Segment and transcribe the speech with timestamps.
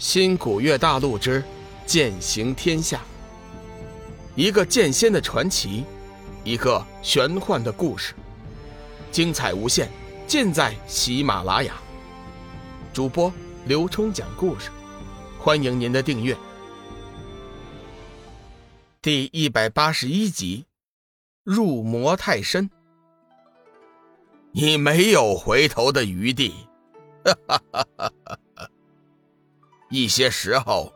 [0.00, 1.44] 新古月大陆之
[1.84, 3.02] 剑行天下，
[4.34, 5.84] 一个剑仙的传奇，
[6.42, 8.14] 一个玄幻的故事，
[9.12, 9.90] 精彩无限，
[10.26, 11.74] 尽在喜马拉雅。
[12.94, 13.30] 主播
[13.66, 14.70] 刘冲讲故事，
[15.38, 16.34] 欢迎您的订阅。
[19.02, 20.64] 第一百八十一集，
[21.44, 22.70] 入魔太深，
[24.52, 26.54] 你没有回头的余地。
[27.22, 28.38] 哈哈哈哈哈！
[29.90, 30.92] 一些时候，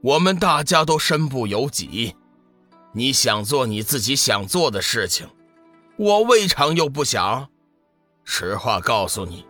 [0.00, 2.14] 我们大家都身不由己。
[2.92, 5.28] 你想做你自己想做的事情，
[5.98, 7.48] 我未尝又不想。
[8.24, 9.44] 实话告诉你，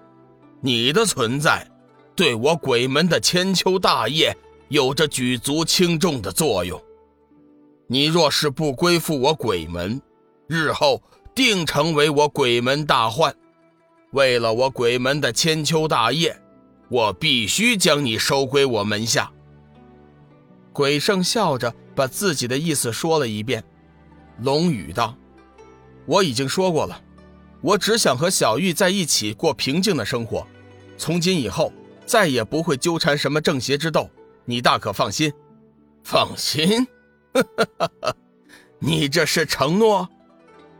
[0.62, 1.70] 你的存在
[2.16, 4.36] 对我鬼门的千秋大业
[4.68, 6.82] 有着举足轻重的作用。
[7.86, 10.00] 你若是不归附我鬼门，
[10.46, 11.02] 日后
[11.34, 13.34] 定成为我鬼门大患。
[14.12, 16.40] 为了我鬼门的千秋大业。
[16.88, 19.30] 我必须将你收归我门下。
[20.72, 23.62] 鬼圣笑着把自己的意思说了一遍。
[24.40, 25.16] 龙宇道
[26.06, 27.02] ：“我已经说过了，
[27.60, 30.46] 我只想和小玉在一起过平静的生活，
[30.96, 31.72] 从今以后
[32.06, 34.08] 再也不会纠缠什么正邪之斗，
[34.44, 35.32] 你大可放心。”
[36.04, 36.86] 放心？
[37.34, 38.16] 哈哈哈
[38.78, 40.08] 你这是承诺？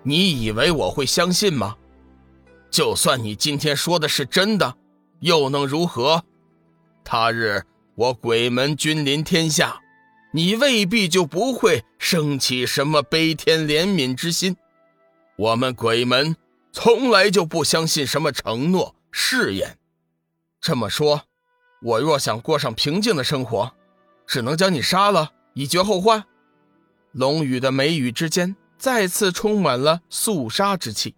[0.05, 1.77] 你以为我会相信吗？
[2.71, 4.75] 就算你今天说的是真的。
[5.21, 6.25] 又能如何？
[7.05, 7.63] 他日
[7.95, 9.81] 我鬼门君临天下，
[10.33, 14.57] 你未必就不会升起什么悲天怜悯之心。
[15.37, 16.37] 我们鬼门
[16.73, 19.79] 从来就不相信什么承诺誓言。
[20.61, 21.23] 这么说，
[21.83, 23.73] 我若想过上平静的生活，
[24.27, 26.25] 只能将你杀了，以绝后患。
[27.13, 31.15] 龙宇的眉宇之间再次充满了肃杀之气。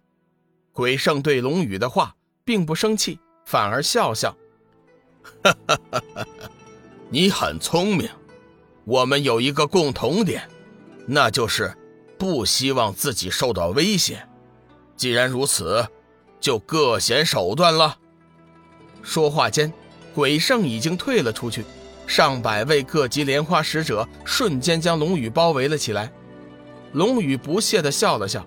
[0.71, 2.15] 鬼圣对龙宇的话
[2.45, 3.19] 并不生气。
[3.51, 4.33] 反而笑笑，
[5.43, 6.25] 哈哈哈哈
[7.09, 8.09] 你很聪明。
[8.85, 10.49] 我们有一个共同点，
[11.05, 11.75] 那就是
[12.17, 14.25] 不希望自己受到威胁。
[14.95, 15.85] 既然如此，
[16.39, 17.97] 就各显手段了。
[19.01, 19.73] 说话间，
[20.15, 21.65] 鬼圣已经退了出去，
[22.07, 26.09] 上百位各级莲花使者瞬间将龙宇包围了起来。
[26.93, 28.45] 龙宇不屑地笑了笑，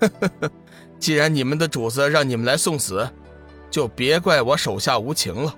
[0.00, 0.50] 呵呵呵，
[0.98, 3.06] 既然你们的主子让你们来送死。
[3.78, 5.54] 就别怪我手下无情了。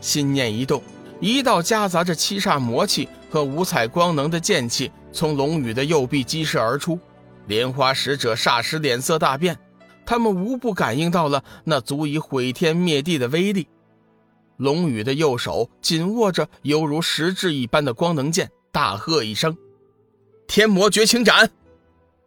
[0.00, 0.82] 心念一动，
[1.20, 6.98] 一道夹杂着七煞魔气和五彩光能的剑气从龙宇的右臂激射而出。
[7.46, 9.58] 莲花使者霎时脸色大变，
[10.06, 13.68] 他们无不感应到了那足以毁天灭地的威力。
[14.56, 19.54] 龙宇的右手紧握着犹如实质一般的光能剑，大喝一声
[20.48, 21.50] ：“天魔绝情斩！”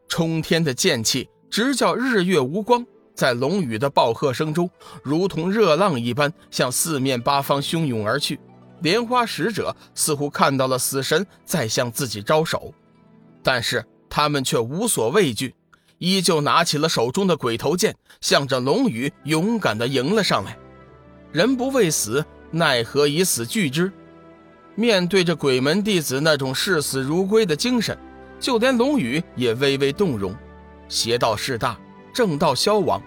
[0.08, 2.86] 冲天的剑气直叫日月无光。
[3.22, 4.68] 在龙宇的暴喝声中，
[5.04, 8.40] 如同热浪一般向四面八方汹涌而去。
[8.80, 12.74] 莲花使者似乎看到了死神在向自己招手，
[13.44, 15.54] 但是他们却无所畏惧，
[16.00, 20.58] 依旧拿起了手中的鬼头剑，向着龙宇勇敢地迎了上来。
[21.32, 23.94] 人不畏死，奈何以死惧之？
[24.74, 27.96] 面对着鬼门弟子那种视死如归的精神，
[28.40, 30.36] 就连龙宇也微微动容。
[30.90, 31.78] 邪道势大。
[32.14, 33.02] 正道消亡，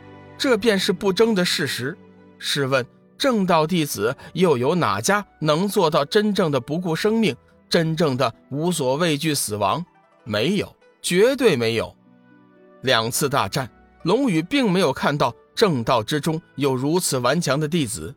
[0.44, 1.96] 这便是不争的事实。
[2.36, 2.84] 试问，
[3.16, 7.34] 正道弟子又有哪家能做到真正的不顾生命，
[7.66, 9.82] 真正的无所畏惧死亡？
[10.22, 11.96] 没有，绝对没有。
[12.82, 13.70] 两次大战，
[14.02, 18.14] 龙宇并没有看到正道之中有如此顽强的弟子。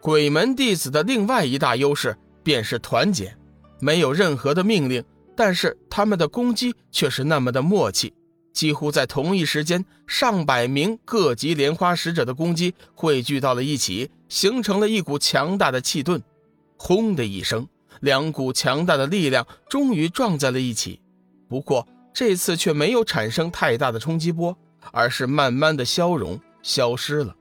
[0.00, 3.32] 鬼门弟子的另外一大优势便是团结，
[3.78, 5.04] 没有任何的命令，
[5.36, 8.12] 但是他们的攻击却是那么的默契。
[8.54, 16.22] 几乎在同一时间，上百名各级莲花使者的攻击汇聚到了一起，形成了一股强大的气盾。
[16.76, 17.66] 轰的一声，
[18.00, 21.00] 两股强大的力量终于撞在了一起。
[21.48, 24.56] 不过这次却没有产生太大的冲击波，
[24.92, 27.34] 而是慢慢的消融消失了。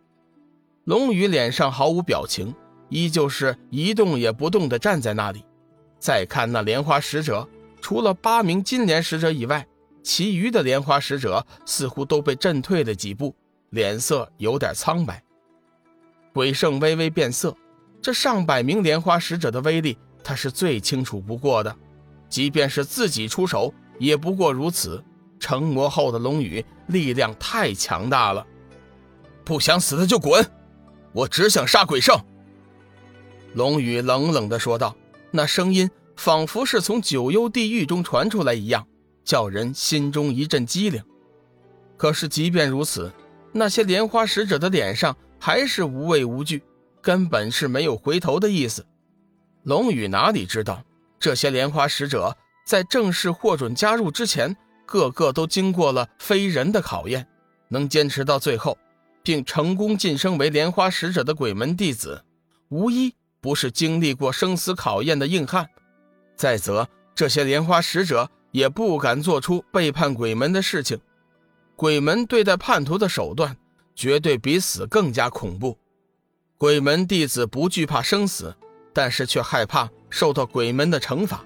[0.85, 2.53] 龙宇脸上毫无表情，
[2.89, 5.45] 依旧是一动也不动地站在那里。
[5.99, 7.47] 再看那莲花使者，
[7.81, 9.67] 除了八名金莲使者以外。
[10.03, 13.33] 其余的莲花使者似乎都被震退了几步，
[13.69, 15.23] 脸色有点苍白。
[16.33, 17.55] 鬼圣微微变色，
[18.01, 21.75] 这上百名莲花使者的威力，他是最清楚不过的。
[22.27, 25.03] 即便是自己出手，也不过如此。
[25.39, 28.47] 成魔后的龙宇力量太强大了，
[29.43, 30.45] 不想死的就滚！
[31.11, 32.17] 我只想杀鬼圣。
[33.53, 34.95] 龙宇冷冷地说道，
[35.31, 38.87] 那声音仿佛是从九幽地狱中传出来一样。
[39.23, 41.03] 叫人心中一阵机灵。
[41.97, 43.11] 可是，即便如此，
[43.51, 46.61] 那些莲花使者的脸上还是无畏无惧，
[47.01, 48.85] 根本是没有回头的意思。
[49.63, 50.83] 龙宇哪里知道，
[51.19, 52.35] 这些莲花使者
[52.65, 54.55] 在正式获准加入之前，
[54.85, 57.25] 个个都经过了非人的考验，
[57.69, 58.77] 能坚持到最后，
[59.23, 62.21] 并成功晋升为莲花使者的鬼门弟子，
[62.69, 65.69] 无一不是经历过生死考验的硬汉。
[66.35, 66.85] 再则，
[67.15, 70.97] 这些莲花使者也不敢做出背叛鬼门的事情。
[71.75, 73.57] 鬼门对待叛徒的手段，
[73.95, 75.77] 绝对比死更加恐怖。
[76.57, 78.55] 鬼门弟子不惧怕生死，
[78.93, 81.43] 但是却害怕受到鬼门的惩罚。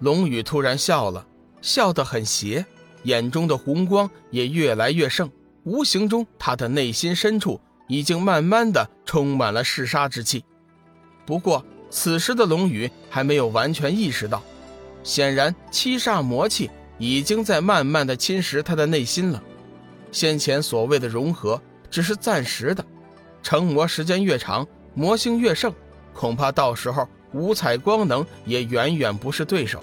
[0.00, 1.26] 龙宇突然笑了，
[1.62, 2.64] 笑得很邪，
[3.04, 5.30] 眼中的红光也越来越盛。
[5.64, 7.58] 无形中，他的内心深处
[7.88, 10.44] 已经慢慢的充满了嗜杀之气。
[11.24, 14.42] 不过，此时的龙宇还没有完全意识到，
[15.04, 16.68] 显然七煞魔气
[16.98, 19.40] 已经在慢慢的侵蚀他的内心了。
[20.10, 21.60] 先前所谓的融合
[21.90, 22.84] 只是暂时的，
[23.42, 25.72] 成魔时间越长，魔性越盛，
[26.12, 29.82] 恐怕到时候五彩光能也远远不是对手。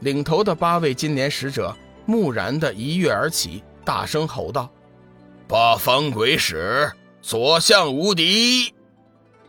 [0.00, 4.70] 领头的八位金莲使者木然的一跃而起，大声吼道
[5.48, 6.90] ：“八方鬼使，
[7.22, 8.72] 所向无敌！”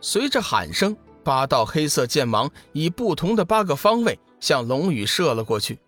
[0.00, 5.78] 随着喊声，八道黑色剑芒以不同的八个方位向龙宇射了过去。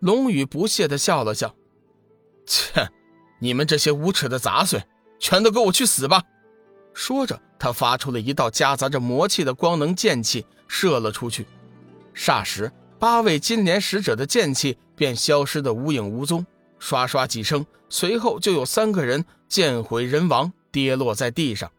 [0.00, 1.54] 龙宇不屑地笑了笑
[2.46, 2.88] ：“切。”
[3.42, 4.84] 你们这些无耻的杂碎，
[5.18, 6.22] 全都给我去死吧！
[6.92, 11.46] 说着，他发出了一道夹杂着魔气的光能剑气，射了出去。
[12.14, 16.44] 霎时，八位金莲使者的剑气便消失得无影无踪。
[16.78, 21.70] 刷刷几声，随后就有三个人剑毁人亡，跌落在地上。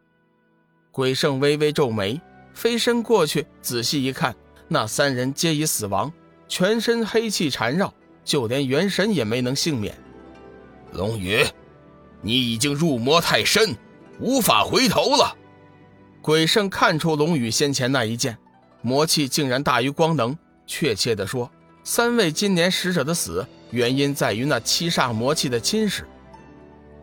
[0.92, 2.20] 鬼圣微微皱眉，
[2.56, 4.36] 飞身过去仔细一看，
[4.74, 6.10] 那三人皆已死亡，
[6.48, 9.94] 全身黑气缠绕，就连元神也没能幸免。
[10.94, 11.46] 龙宇，
[12.22, 13.76] 你已经入魔太深，
[14.22, 15.36] 无法回头了。
[16.22, 18.38] 鬼圣看出龙宇先前那一剑，
[18.82, 20.38] 魔气竟然大于光能。
[20.66, 21.52] 确切的说，
[21.84, 26.04] 三位金莲使者的死，原因在于那七煞魔气的侵蚀。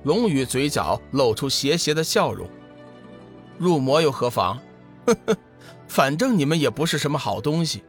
[0.04, 2.48] 龙宇嘴角露出邪邪的笑容
[3.58, 4.58] ：“入魔又何妨？
[5.04, 5.36] 呵呵，
[5.88, 7.82] 反正你们也不是什么好东西。”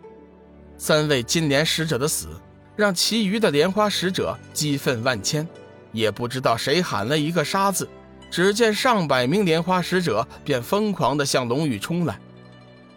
[0.77, 2.29] 三位金莲使者的死，
[2.75, 5.47] 让其余的莲花使者激愤万千。
[5.91, 7.89] 也不知道谁喊了一个“杀”字，
[8.29, 12.19] 只见上百名莲花使者便疯狂地向龙宇冲来。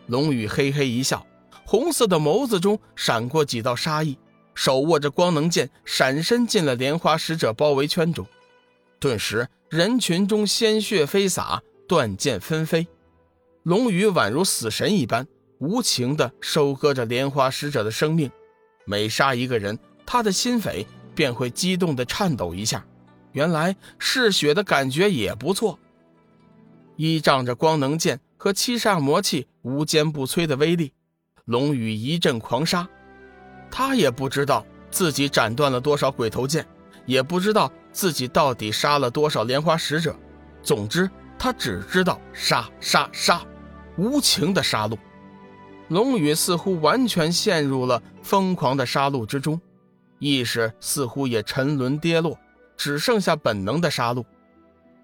[0.06, 1.26] 龙宇嘿嘿一笑，
[1.64, 4.18] 红色的眸子中闪过几道杀意，
[4.54, 8.26] 手握着光能剑，闪身进了莲花使者包围圈中。
[9.00, 12.86] 顿时，人群中鲜血飞洒，断剑纷飞。
[13.62, 15.26] 龙宇宛如死神一般，
[15.58, 18.30] 无情地收割着莲花使者的生命。
[18.84, 20.86] 每杀一个人，他的心扉。
[21.14, 22.86] 便会激动的颤抖一下，
[23.32, 25.78] 原来嗜血的感觉也不错。
[26.96, 30.94] 依仗着光能剑和七煞魔气无坚不摧的威力，
[31.44, 32.88] 龙宇一阵狂杀。
[33.70, 36.66] 他也不知道自己斩断了多少鬼头剑，
[37.04, 40.16] 也不知道自己到底杀了多少莲花使者。
[40.62, 43.42] 总之，他只知道杀杀杀，
[43.96, 44.96] 无情的杀戮。
[45.88, 49.60] 龙宇似乎完全陷入了疯狂的杀戮之中。
[50.18, 52.38] 意识似乎也沉沦跌落，
[52.76, 54.24] 只剩下本能的杀戮。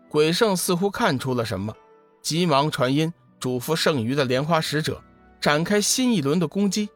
[0.09, 1.75] 鬼圣似乎看出了什么，
[2.23, 5.03] 急忙传音嘱咐剩余的莲花使者
[5.41, 6.89] 展开新一轮的攻击。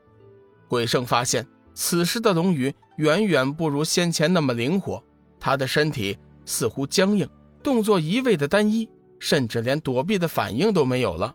[0.69, 5.03] 鬼圣发现此时的龙宇远远不如先前那么灵活，
[5.41, 7.29] 他的身体似乎僵硬，
[7.63, 8.89] 动作一味的单一，
[9.19, 11.35] 甚至连躲避的反应都没有了。